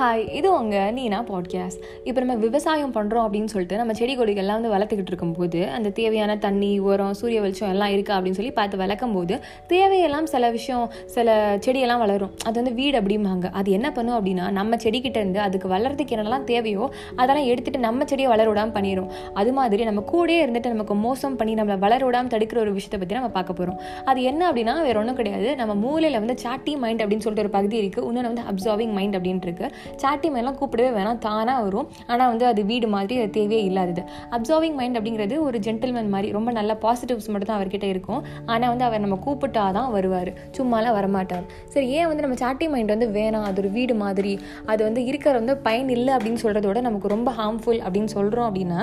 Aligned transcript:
Hi 0.00 0.30
இது 0.30 0.52
உங்கள் 0.52 0.92
நீனா 0.92 1.22
podcast 1.22 1.80
இப்போ 2.04 2.20
நம்ம 2.20 2.34
விவசாயம் 2.34 2.92
பண்ணுறோம் 2.94 3.24
அப்படின்னு 3.26 3.44
சொல்லிட்டு 3.44 3.76
நம்ம 3.76 3.92
செடி 3.92 4.18
கொடிகள்லாம் 4.18 4.58
வந்து 4.60 4.70
வளர்த்துக்கிட்டு 4.74 5.12
இருக்கும்போது 5.12 5.68
அந்த 5.68 5.88
தேவையான 5.88 6.36
தண்ணி 6.36 6.78
உரம் 6.78 7.14
சூரிய 7.14 7.40
வெளிச்சம் 7.40 7.68
எல்லாம் 7.68 7.88
இருக்கா 7.88 8.18
அப்படின்னு 8.18 8.30
சொல்லி 8.30 8.50
பார்த்து 8.50 8.76
வளர்க்கும் 8.76 9.12
போது 9.12 9.40
தேவையெல்லாம் 9.68 10.22
சில 10.24 10.50
விஷயம் 10.50 10.90
சில 11.06 11.56
செடியெல்லாம் 11.66 11.98
வளரும். 11.98 12.30
அது 12.44 12.62
வந்து 12.62 12.74
வீடு 12.74 13.00
அப்படிம்பாங்க. 13.00 13.50
அது 13.50 13.70
என்ன 13.70 13.92
பண்ணும் 13.92 14.18
அப்படின்னா 14.18 14.50
நம்ம 14.50 14.76
செடிக்கிட்ட 14.76 15.16
இருந்து 15.16 15.40
அதுக்கு 15.40 15.68
வளர்றதுக்கு 15.68 16.16
என்னெல்லாம் 16.16 16.44
தேவையோ 16.44 16.90
அதெல்லாம் 17.16 17.46
எடுத்துட்டு 17.46 17.78
நம்ம 17.78 18.04
செடியை 18.04 18.30
வளர 18.30 18.48
விடாமல் 18.48 18.72
பண்ணிடும் 18.72 19.10
அது 19.34 19.52
மாதிரி 19.52 19.84
நம்ம 19.84 20.04
கூடயே 20.12 20.38
இருந்துட்டு 20.46 20.66
நமக்கு 20.66 20.94
மோசம் 20.94 21.36
பண்ணி 21.36 21.54
நம்மளை 21.54 21.78
வளர 21.78 22.04
விடாமல் 22.04 22.38
தடுக்கிற 22.38 22.58
ஒரு 22.58 22.72
விஷயத்தை 22.72 22.98
பற்றி 22.98 23.14
நம்ம 23.14 23.28
பார்க்க 23.28 23.52
போகிறோம் 23.52 23.80
அது 24.04 24.22
என்ன 24.22 24.52
அப்படின்னா 24.52 24.82
வேற 24.82 24.98
ஒன்றும் 24.98 25.16
கிடையாது. 25.16 25.56
நம்ம 25.56 25.74
மூலையில் 25.74 26.18
வந்து 26.18 26.38
சாட்டி 26.38 26.76
மைண்ட் 26.76 27.02
அப்படின்னு 27.02 27.26
சொல்லிட்டு 27.28 27.46
ஒரு 27.48 27.50
பகுதி 27.50 27.88
இருக்குது 27.88 28.06
இன்னொன்று 28.06 28.32
வந்து 28.32 28.46
அப்சர்விங் 28.52 28.92
மைண்ட் 28.92 29.16
அப்படின்ட்டு 29.16 29.86
சாட்டி 30.02 30.30
மைண்ட்லாம் 30.34 30.58
கூப்பிடவே 30.60 30.90
வேணாம் 30.98 31.20
தானாக 31.26 31.64
வரும். 31.66 31.88
ஆனால் 32.12 32.30
வந்து 32.32 32.46
அது 32.50 32.60
வீடு 32.70 32.88
மாதிரி 32.94 33.20
அது 33.22 33.32
தேவையே 33.38 33.62
இல்லாதது. 33.70 34.04
அப்சர்விங் 34.36 34.76
மைண்ட் 34.80 34.98
அப்படிங்கிறது 34.98 35.36
ஒரு 35.46 35.58
ஜென்டில்மேன் 35.68 36.12
மாதிரி 36.14 36.30
ரொம்ப 36.38 36.50
நல்ல 36.58 36.78
பாசிட்டிவ்ஸ் 36.84 37.30
மட்டும் 37.32 37.50
தான் 37.50 37.58
அவர்கிட்ட 37.60 37.88
இருக்கும். 37.94 38.22
ஆனால் 38.54 38.70
வந்து 38.74 38.86
அவர் 38.88 39.04
நம்ம 39.06 39.18
கூப்பிட்டா 39.26 39.66
தான் 39.78 39.90
வருவார். 39.96 40.32
சும்மாலாம் 40.58 40.96
வரமாட்டார். 40.98 41.46
சரி 41.74 41.88
ஏன் 41.98 42.08
வந்து 42.12 42.24
நம்ம 42.26 42.38
சாட்டி 42.44 42.68
மைண்ட் 42.74 42.94
வந்து 42.94 43.08
வேணாம் 43.18 43.46
அது 43.50 43.60
ஒரு 43.64 43.72
வீடு 43.78 43.96
மாதிரி 44.04 44.34
அது 44.72 44.80
வந்து 44.88 45.02
இருக்கிற 45.10 45.34
வந்து 45.40 45.56
பயன் 45.68 45.92
இல்லை 45.98 46.12
அப்படின்னு 46.16 46.42
சொல்கிறதோட 46.44 46.80
நமக்கு 46.88 47.14
ரொம்ப 47.16 47.30
ஹார்ம்ஃபுல் 47.40 47.80
அப்படின்னு 47.86 48.10
சொல்கிறோம் 48.16 48.48
அப்படின்னா 48.48 48.80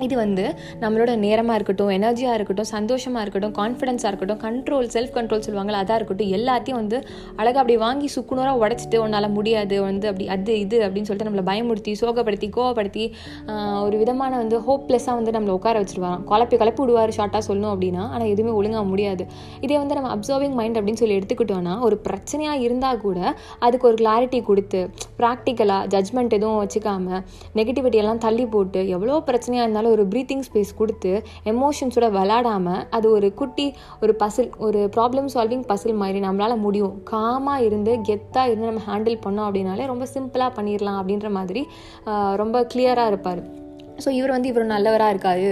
இது 0.00 0.14
வந்து 0.16 0.44
நம்மளோட 0.80 1.10
நேரமாக 1.16 1.54
இருக்கட்டும் 1.54 1.90
எனர்ஜியாக 1.90 2.34
இருக்கட்டும் 2.34 2.70
சந்தோஷமாக 2.70 3.22
இருக்கட்டும் 3.22 3.54
கான்ஃபிடென்ஸாக 3.54 4.10
இருக்கட்டும் 4.12 4.40
கண்ட்ரோல் 4.44 4.88
செல்ஃப் 4.94 5.14
கண்ட்ரோல் 5.16 5.44
சொல்லுவாங்களா 5.46 5.80
அதாக 5.82 5.96
இருக்கட்டும் 5.96 6.30
எல்லாத்தையும் 6.30 6.78
வந்து 6.78 6.98
அழகாக 7.36 7.60
அப்படி 7.62 7.76
வாங்கி 7.76 8.08
சுக்குநூறாக 8.16 8.62
உடச்சிட்டு 8.62 8.98
உன்னால் 8.98 9.28
முடியாது 9.30 9.76
வந்து 9.80 10.08
அப்படி 10.08 10.26
அது 10.28 10.54
இது 10.60 10.78
அப்படின்னு 10.86 11.08
சொல்லிட்டு 11.10 11.28
நம்மளை 11.30 11.44
பயமுறுத்தி 11.50 11.94
சோகப்படுத்தி 12.02 12.48
கோவப்படுத்தி 12.56 13.04
ஒரு 13.82 13.96
விதமான 13.98 14.32
வந்து 14.36 14.58
ஹோப்லெஸ்ஸாக 14.60 15.14
வந்து 15.14 15.34
நம்மளை 15.36 15.54
உட்கார 15.54 15.82
வச்சுருவாங்க 15.82 16.18
குழப்பி 16.30 16.56
குழப்பி 16.56 16.82
விடுவார் 16.82 17.14
ஷார்ட்டாக 17.18 17.42
சொல்லணும் 17.48 17.72
அப்படின்னா 17.74 18.02
ஆனால் 18.12 18.28
எதுவுமே 18.28 18.52
ஒழுங்காக 18.52 18.84
முடியாது. 18.84 19.22
இதே 19.60 19.76
வந்து 19.78 19.94
நம்ம 19.94 20.10
அப்சர்விங் 20.16 20.56
மைண்ட் 20.60 20.78
அப்படின்னு 20.78 21.02
சொல்லி 21.02 21.18
எடுத்துக்கிட்டோன்னா 21.18 21.74
ஒரு 21.80 21.96
பிரச்சனையாக 22.06 22.64
இருந்தால் 22.66 23.00
கூட 23.00 23.18
அதுக்கு 23.58 23.88
ஒரு 23.88 23.96
கிளாரிட்டி 24.02 24.40
கொடுத்து 24.42 24.80
ப்ராக்டிக்கலாக 25.18 25.86
ஜட்ஜ்மெண்ட் 25.94 26.36
எதுவும் 26.38 26.60
வச்சுக்காமல் 26.62 27.22
நெகட்டிவிட்டி 27.54 28.00
எல்லாம் 28.02 28.22
தள்ளி 28.26 28.46
போட்டு 28.46 28.82
எவ்வளோ 28.88 29.18
பிரச்சனையாக 29.26 29.66
இருந்தாலும் 29.66 29.89
ஒரு 29.94 30.04
ப்ரீத்திங் 30.12 30.44
ஸ்பேஸ் 30.48 30.72
கொடுத்து 30.80 31.12
எமோஷன்ஸோட 31.52 32.08
விளாடாமல் 32.16 32.82
அது 32.98 33.06
ஒரு 33.16 33.30
குட்டி 33.40 33.66
ஒரு 34.02 34.14
பசில் 34.22 34.50
ஒரு 34.66 34.82
ப்ராப்ளம் 34.96 35.30
சால்விங் 35.34 35.66
பசில் 35.72 36.00
மாதிரி 36.02 36.20
நம்மளால் 36.26 36.62
முடியும். 36.66 36.94
காமாக 37.12 37.66
இருந்து 37.68 37.94
கெத்தாக 38.08 38.50
இருந்து 38.50 38.70
நம்ம 38.70 38.84
ஹேண்டில் 38.90 39.22
பண்ணோம் 39.26 39.48
அப்படின்னாலே 39.48 39.86
ரொம்ப 39.92 40.06
சிம்பிளாக 40.16 40.56
பண்ணிடலாம் 40.58 41.00
அப்படின்ற 41.00 41.30
மாதிரி 41.38 41.64
ரொம்ப 42.42 42.66
கிளியராக 42.74 43.12
இருப்பார். 43.12 43.42
ஸோ 44.04 44.10
இவர் 44.18 44.34
வந்து 44.34 44.50
இவர் 44.52 44.66
நல்லவராக 44.74 45.12
இருக்காரு. 45.14 45.48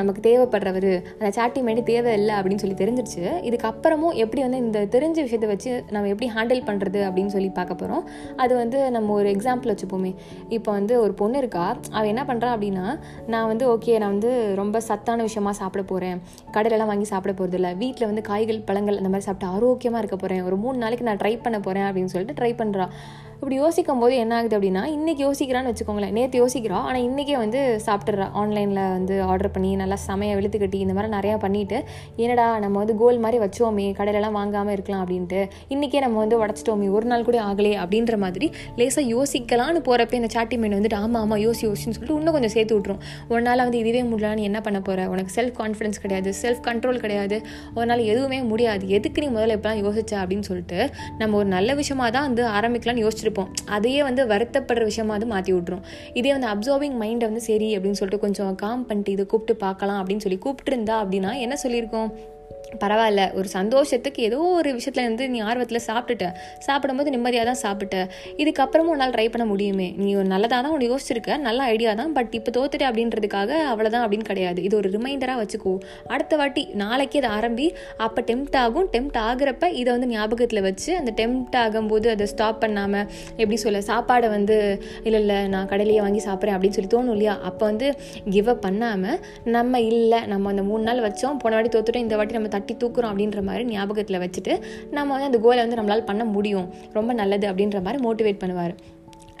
நமக்கு 0.00 0.22
தேவைப்படுறவர். 0.28 0.88
அந்த 1.18 1.30
சாட்டி 1.38 1.62
மைண்டு 1.66 1.84
தேவை 1.90 2.12
இல்லை 2.20 2.34
அப்படின்னு 2.38 2.62
சொல்லி 2.64 2.78
தெரிஞ்சிருச்சு. 2.82 3.24
இதுக்கப்புறமும் 3.50 4.14
எப்படி 4.24 4.42
வந்து 4.46 4.60
இந்த 4.66 4.80
தெரிஞ்ச 4.96 5.18
விஷயத்தை 5.26 5.50
வச்சு 5.52 5.72
நம்ம 5.94 6.08
எப்படி 6.14 6.28
ஹேண்டில் 6.36 6.62
பண்ணுறது 6.68 7.02
அப்படின்னு 7.08 7.34
சொல்லி 7.36 7.50
பார்க்க 7.58 7.80
போகிறோம் 7.82 8.04
அது 8.44 8.52
வந்து 8.62 8.78
நம்ம 8.96 9.14
ஒரு 9.20 9.28
எக்ஸாம்பிள் 9.34 9.72
வச்சுப்போமே. 9.72 10.12
இப்போ 10.58 10.70
வந்து 10.78 10.94
ஒரு 11.04 11.14
பொண்ணு 11.22 11.38
இருக்கா. 11.44 11.66
அவள் 11.96 12.10
என்ன 12.12 12.24
பண்ணுறா 12.30 12.50
அப்படின்னா 12.56 12.86
நான் 13.34 13.48
வந்து 13.52 13.66
ஓகே 13.74 13.96
நான் 14.02 14.14
வந்து 14.16 14.32
ரொம்ப 14.62 14.76
சத்தான 14.88 15.22
விஷயமா 15.28 15.54
சாப்பிட 15.62 15.84
போகிறேன் 15.92 16.18
கடையிலலாம் 16.56 16.92
வாங்கி 16.92 17.08
சாப்பிட 17.14 17.32
போகிறது 17.40 17.58
இல்லை. 17.60 17.72
வீட்டில் 17.82 18.08
வந்து 18.10 18.24
காய்கள் 18.30 18.64
பழங்கள் 18.68 19.00
அந்த 19.00 19.10
மாதிரி 19.12 19.28
சாப்பிட்டு 19.28 19.52
ஆரோக்கியமாக 19.56 20.02
இருக்க 20.02 20.18
போகிறேன் 20.18 20.44
ஒரு 20.50 20.58
மூணு 20.64 20.78
நாளைக்கு 20.84 21.08
நான் 21.08 21.20
ட்ரை 21.24 21.34
பண்ண 21.46 21.58
போகிறேன் 21.66 21.88
அப்படின்னு 21.88 22.12
சொல்லிட்டு 22.14 22.38
ட்ரை 22.40 22.52
பண்ணுறான் 22.60 22.92
இப்படி 23.40 23.56
யோசிக்கும் 23.60 24.00
போது 24.02 24.14
என்ன 24.22 24.32
ஆகுது 24.38 24.54
அப்படின்னா 24.56 24.80
இன்றைக்கி 24.94 25.22
யோசிக்கிறான்னு 25.26 25.70
வச்சுக்கோங்களேன். 25.70 26.10
நேற்று 26.16 26.40
யோசிக்கிறோம் 26.40 26.82
ஆனால் 26.88 27.04
இன்றைக்கே 27.06 27.36
வந்து 27.42 27.60
சாப்பிட்றா 27.86 28.26
ஆன்லைனில் 28.40 28.80
வந்து 28.96 29.22
ஆர்டர் 29.22 29.50
பண்ணி 29.50 29.70
நல்லா 29.80 29.96
சமைய 30.06 30.32
வெளுத்து 30.38 30.58
கட்டி 30.58 30.78
இந்த 30.78 30.94
மாதிரி 30.96 31.10
நிறையா 31.16 31.36
பண்ணிவிட்டு 31.44 31.78
என்னடா 32.22 32.46
நம்ம 32.64 32.78
வந்து 32.78 32.96
கோல் 33.02 33.18
மாதிரி 33.18 33.38
வச்சோமே 33.44 33.86
கடையிலலாம் 33.98 34.34
வாங்காமல் 34.38 34.72
இருக்கலாம் 34.72 35.02
அப்படின்ட்டு 35.04 35.40
இன்றைக்கே 35.68 36.02
நம்ம 36.04 36.18
வந்து 36.18 36.36
உடச்சிட்டோமே 36.42 36.90
ஒரு 36.90 37.08
நாள் 37.12 37.24
கூட 37.28 37.38
ஆகலையே 37.42 37.78
அப்படின்ற 37.84 38.18
மாதிரி 38.24 38.48
லேசாக 38.80 39.04
யோசிக்கலான்னு 39.14 39.82
போகிறப்ப 39.88 40.18
இந்த 40.20 40.30
சாட்டி 40.36 40.58
மீன் 40.64 40.76
வந்துட்டு 40.78 40.98
ஆமாம் 41.00 41.20
ஆமாம் 41.22 41.42
யோசி 41.46 41.64
யோசின்னு 41.68 41.96
சொல்லிட்டு 41.96 42.18
இன்னும் 42.20 42.36
கொஞ்சம் 42.38 42.54
சேர்த்து 42.56 42.76
விட்ரும் 42.78 43.00
ஒரு 43.28 43.42
நாள் 43.48 43.64
வந்து 43.64 43.80
இதுவே 43.84 44.04
முடியலான்னு 44.12 44.46
என்ன 44.50 44.60
பண்ண 44.60 44.80
போகிற 44.90 45.08
உனக்கு 45.14 45.34
செல்ஃப் 45.38 45.56
கான்ஃபிடன்ஸ் 45.62 46.02
கிடையாது 46.04 46.32
செல்ஃப் 46.42 46.62
கண்ட்ரோல் 46.68 47.02
கிடையாது. 47.06 47.38
ஒரு 47.74 47.86
நாள் 47.86 48.04
எதுவுமே 48.12 48.42
முடியாது. 48.42 48.84
எதுக்கு 48.98 49.24
நீ 49.24 49.30
முதல்ல 49.38 49.58
எப்பலாம் 49.58 49.82
யோசிச்சா 49.86 50.18
அப்படின்னு 50.22 50.48
சொல்லிட்டு 50.50 50.78
நம்ம 51.18 51.36
ஒரு 51.36 51.50
நல்ல 51.56 51.70
விஷயமாக 51.82 52.10
தான் 52.18 52.28
வந்து 52.28 52.44
ஆரம்பிக்கலாம்னு 52.58 53.04
யோசிச்சிருப்போம். 53.06 53.28
அதையே 53.66 54.02
வந்து 54.02 54.26
வருத்தப்படுற 54.26 54.82
விஷயமா 54.82 55.14
அது 55.14 55.26
மாற்றி 55.26 55.52
விட்ரும் 55.52 55.82
இதே 56.12 56.38
வந்து 56.38 56.46
அப்சர்விங் 56.46 56.96
மைண்டை 57.00 57.18
வந்து 57.18 57.40
சரி 57.40 57.78
அப்படின்னு 57.78 57.90
சொல்லிட்டு 57.90 58.24
கொஞ்சம் 58.24 58.54
காம் 58.54 58.86
பண்ணிட்டு 58.86 59.12
இதை 59.12 59.26
கூப்பிட்டு 59.26 59.60
பார்க்கலாம் 59.60 60.02
அப்படின்னு 60.02 60.20
சொல்லி 60.20 60.38
கூப்பிட்டுருந்தா 60.44 60.96
அப்படின்னா 61.04 61.38
என்ன 61.38 61.56
சொல்லியிருக்கோம்? 61.62 62.38
பரவாயில்ல 62.78 63.34
ஒரு 63.34 63.48
சந்தோஷத்துக்கு 63.48 64.22
ஏதோ 64.22 64.38
ஒரு 64.38 64.70
விஷயத்துல 64.72 65.04
இருந்து 65.06 65.28
நீ 65.30 65.40
ஆர்வத்தில் 65.40 65.82
சாப்பிட்டுட்ட. 65.86 66.26
சாப்பிடும்போது 66.58 67.10
நிம்மதியாக 67.10 67.46
தான் 67.50 67.60
சாப்பிட்ட. 67.62 68.08
இதுக்கப்புறமும் 68.36 68.92
உன்னால் 68.94 69.10
ட்ரை 69.10 69.26
பண்ண 69.30 69.44
முடியுமே. 69.44 69.88
நீ 69.96 70.14
ஒரு 70.14 70.24
நல்லதாக 70.24 70.62
தான் 70.62 70.72
ஒன்று 70.72 70.90
யோசிச்சிருக்க. 70.92 71.38
நல்ல 71.38 71.62
ஐடியா 71.62 71.94
தான். 71.94 72.12
பட் 72.12 72.34
இப்போ 72.38 72.52
தோத்துட்டு 72.58 72.86
அப்படின்றதுக்காக 72.90 73.50
அவ்வளோதான் 73.72 74.04
அப்படின்னு 74.04 74.28
கிடையாது. 74.30 74.62
இது 74.62 74.76
ஒரு 74.76 74.90
ரிமைண்டராக 74.90 75.38
வச்சுக்கோ. 75.42 75.74
அடுத்த 76.06 76.36
வாட்டி 76.36 76.64
நாளைக்கு 76.74 77.18
அதை 77.22 77.30
ஆரம்பி 77.38 77.66
அப்போ 77.96 78.22
டெம்ட் 78.30 78.56
ஆகும். 78.56 78.88
டெம்ட் 78.94 79.18
ஆகுறப்ப 79.28 79.68
இதை 79.80 79.90
வந்து 79.92 80.06
ஞாபகத்தில் 80.06 80.62
வச்சு 80.68 80.96
அந்த 80.96 81.10
டெம்ட் 81.20 81.56
ஆகும்போது 81.64 82.08
அதை 82.10 82.26
ஸ்டாப் 82.26 82.60
பண்ணாமல் 82.60 83.06
எப்படி 83.36 83.56
சொல்ல 83.56 83.78
சாப்பாடை 83.90 84.28
வந்து 84.36 84.56
இல்லை 85.04 85.20
இல்லை 85.20 85.38
நான் 85.48 85.68
கடையிலேயே 85.68 86.00
வாங்கி 86.06 86.20
சாப்பிட்றேன் 86.28 86.56
அப்படின்னு 86.56 86.76
சொல்லி 86.78 86.92
தோணும் 86.96 87.14
இல்லையா? 87.16 87.38
அப்போ 87.50 87.64
வந்து 87.66 87.86
கிவ் 88.34 88.48
அப் 88.48 88.62
பண்ணாமல் 88.66 89.18
நம்ம 89.56 89.80
இல்லை 89.80 90.20
நம்ம 90.26 90.50
அந்த 90.50 90.62
மூணு 90.62 90.82
நாள் 90.82 91.00
வச்சோம். 91.08 91.38
போன 91.42 91.54
வாட்டி 91.56 91.70
தோத்துட்டோம். 91.76 92.06
இந்த 92.06 92.16
வாட்டி 92.16 92.36
நம்ம 92.38 92.50
தட்டி 92.60 92.76
தூக்குறோம் 92.82 93.12
அப்படின்ற 93.12 93.42
மாதிரி 93.50 93.64
ஞாபகத்தில் 93.74 94.22
வச்சுட்டு 94.26 94.54
நம்ம 94.96 95.10
வந்து 95.12 95.30
அந்த 95.32 95.40
கோலை 95.46 95.60
வந்து 95.66 95.80
நம்மளால் 95.80 96.08
பண்ண 96.12 96.24
முடியும். 96.36 96.70
ரொம்ப 96.98 97.12
நல்லது 97.20 97.46
அப்படின்ற 97.52 97.78
மாதிரி 97.88 98.00
மோட்டிவேட் 98.06 98.42
பண்ணுவார். 98.44 98.74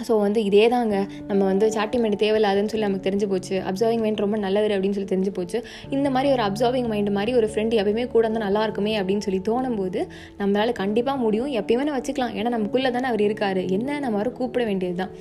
ஸோ 0.08 0.12
வந்து 0.26 0.40
இதே 0.48 0.64
தாங்க 0.74 0.96
நம்ம 1.30 1.42
வந்து 1.50 1.66
சாட்டி 1.76 1.98
மைண்டு 2.02 2.20
தேவையில்லாதுன்னு 2.24 2.72
சொல்லி 2.74 2.86
நமக்கு 2.88 3.06
தெரிஞ்சு 3.08 3.28
போச்சு. 3.32 3.56
அப்சர்விங் 3.70 4.02
மைண்ட் 4.04 4.24
ரொம்ப 4.24 4.38
நல்லது 4.46 4.74
அப்படின்னு 4.76 4.96
சொல்லி 4.98 5.12
தெரிஞ்சு 5.14 5.34
போச்சு. 5.38 5.60
இந்த 5.96 6.08
மாதிரி 6.16 6.30
ஒரு 6.36 6.44
அப்சர்விங் 6.48 6.88
மைண்டு 6.92 7.12
மாதிரி 7.18 7.34
ஒரு 7.40 7.48
ஃப்ரெண்ட் 7.52 7.76
எப்பயுமே 7.80 8.06
கூட 8.14 8.24
இருந்தால் 8.26 8.46
நல்லா 8.46 8.62
இருக்குமே 8.68 8.94
அப்படின்னு 9.00 9.26
சொல்லி 9.26 9.42
தோணும் 9.50 9.78
போது 9.82 10.00
நம்மளால் 10.40 10.78
கண்டிப்பாக 10.82 11.18
முடியும். 11.24 11.52
எப்பயுமே 11.60 11.86
நான் 11.88 11.98
வச்சுக்கலாம். 12.00 12.34
ஏன்னா 12.38 12.52
நமக்குள்ளே 12.56 12.90
தானே 12.96 13.08
அவர் 13.12 13.24
இருக்கார். 13.28 13.62
என்ன 13.78 13.98
நம்ம 14.04 14.18
அவரை 14.20 14.32
கூப்பிட 14.40 14.64
வேண்டியது 14.70 14.98
தான் 15.02 15.12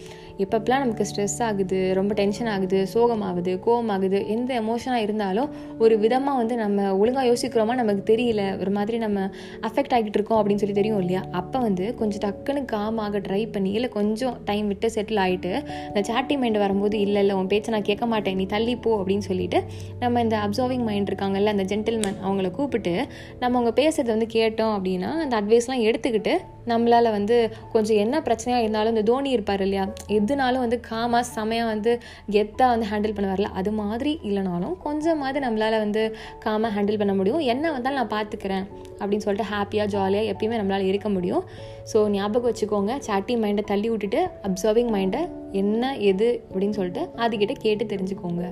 எப்பப்பெல்லாம் 0.44 0.81
நமக்கு 0.84 1.06
ஸ்ட்ரெஸ் 1.07 1.38
ஆகுது 1.45 1.78
ரொம்ப 1.97 2.12
டென்ஷன் 2.19 2.50
ஆகுது 2.51 2.78
சோகம் 2.91 3.23
ஆகுது 3.29 3.53
கோவம் 3.66 3.89
ஆகுது 3.95 4.19
எந்த 4.35 4.51
எமோஷனாக 4.62 5.06
இருந்தாலும் 5.06 5.50
ஒரு 5.84 5.95
விதமாக 6.03 6.39
வந்து 6.41 6.56
நம்ம 6.62 6.85
ஒழுங்காக 7.00 7.25
யோசிக்கிறோமா 7.29 7.73
நமக்கு 7.79 8.03
தெரியல. 8.12 8.44
ஒரு 8.62 8.72
மாதிரி 8.78 8.97
நம்ம 9.06 9.25
அஃபெக்ட் 9.69 9.95
ஆகிட்டு 9.97 10.18
இருக்கோம் 10.19 10.39
அப்படின்னு 10.41 10.62
சொல்லி 10.63 10.78
தெரியும் 10.79 11.01
இல்லையா? 11.03 11.23
அப்போ 11.39 11.57
வந்து 11.68 11.88
கொஞ்சம் 12.01 12.23
டக்குன்னு 12.25 12.63
காமாக 12.73 13.22
ட்ரை 13.28 13.41
பண்ணி 13.56 13.73
இல்லை 13.79 13.89
கொஞ்சம் 13.97 14.38
டைம் 14.50 14.69
விட்டு 14.69 14.90
செட்டில் 14.96 15.22
ஆகிட்டு 15.24 15.52
இந்த 15.88 16.02
சாட்டி 16.03 16.38
மைண்ட் 16.38 16.59
வரும்போது 16.59 16.96
இல்லை 17.00 17.22
இல்லை 17.22 17.35
உன் 17.35 17.47
பேச்சை 17.47 17.74
நான் 17.74 17.88
கேட்க 17.90 18.06
மாட்டேன் 18.06 18.38
நீ 18.38 18.46
தள்ளி 18.47 18.75
போ 18.78 18.91
அப்படின்னு 19.00 19.25
சொல்லிட்டு 19.28 19.62
நம்ம 20.00 20.22
இந்த 20.22 20.38
அப்சர்விங் 20.41 20.85
மைண்ட் 20.85 21.12
இருக்காங்கல்ல 21.12 21.53
அந்த 21.56 21.66
ஜென்டில்மேன் 21.72 22.19
அவங்கள 22.24 22.50
கூப்பிட்டு 22.52 22.94
நம்ம 23.40 23.53
அவங்க 23.53 23.74
பேசுறதை 23.81 24.12
வந்து 24.12 24.30
கேட்டோம் 24.34 24.74
அப்படின்னா 24.75 25.12
அந்த 25.19 25.34
அட்வைஸ்லாம் 25.41 25.85
எடுத்துக்கிட்டு 25.85 26.35
நம்மளால் 26.72 27.09
வந்து 27.18 27.38
கொஞ்சம் 27.74 28.00
என்ன 28.03 28.16
பிரச்சனையாக 28.28 28.63
இருந்தாலும் 28.63 28.94
இந்த 28.96 29.03
தோனி 29.09 29.30
இருப்பார் 29.35 29.63
இல்லையா? 29.66 29.85
எதுனாலும் 30.18 30.63
வந்து 30.66 30.80
காமாக 30.90 31.24
செமையாக 31.35 31.72
வந்து 31.74 31.91
கெத்தாக 32.35 32.69
வந்து 32.74 32.90
ஹேண்டில் 32.91 33.16
பண்ண 33.18 33.50
அது 33.62 33.72
மாதிரி 33.81 34.13
இல்லைனாலும் 34.30 34.75
கொஞ்சமாவது 34.85 35.40
நம்மளால் 35.46 35.80
வந்து 35.85 36.03
காமாக 36.46 36.72
ஹேண்டில் 36.78 37.02
பண்ண 37.02 37.16
முடியும். 37.19 37.44
என்ன 37.53 37.72
வந்தாலும் 37.75 38.00
நான் 38.02 38.13
பார்த்துக்கிறேன் 38.18 38.66
அப்படின்னு 39.00 39.25
சொல்லிட்டு 39.25 39.51
ஹாப்பியாக 39.54 39.94
ஜாலியாக 39.95 40.31
எப்பயுமே 40.33 40.60
நம்மளால் 40.62 40.89
இருக்க 40.92 41.10
முடியும். 41.18 41.44
ஸோ 41.92 42.00
ஞாபகம் 42.16 42.50
வச்சுக்கோங்க 42.50 42.95
சாட்டி 43.07 43.36
மைண்டை 43.44 43.65
தள்ளி 43.74 43.89
விட்டுட்டு 43.94 44.22
அப்சர்விங் 44.50 44.92
மைண்டை 44.98 45.22
என்ன 45.62 45.94
எது 46.12 46.30
அப்படின்னு 46.50 46.77
சொல்லிட்டு 46.80 47.06
அதுக்கிட்ட 47.25 47.56
கேட்டு 47.65 47.86
தெரிஞ்சுக்கோங்க. 47.94 48.45